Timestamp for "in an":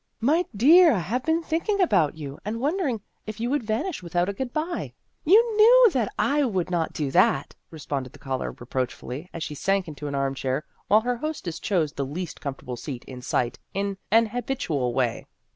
13.75-14.25